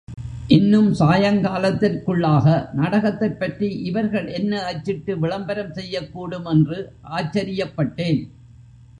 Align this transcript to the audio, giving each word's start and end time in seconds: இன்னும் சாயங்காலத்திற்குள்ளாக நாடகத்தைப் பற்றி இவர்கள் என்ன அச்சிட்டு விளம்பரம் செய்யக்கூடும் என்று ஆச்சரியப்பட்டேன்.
இன்னும் 0.47 0.93
சாயங்காலத்திற்குள்ளாக 0.93 2.73
நாடகத்தைப் 2.73 3.39
பற்றி 3.39 3.67
இவர்கள் 3.81 4.27
என்ன 4.27 4.61
அச்சிட்டு 4.61 5.19
விளம்பரம் 5.19 5.73
செய்யக்கூடும் 5.73 6.45
என்று 6.45 6.79
ஆச்சரியப்பட்டேன். 7.11 8.21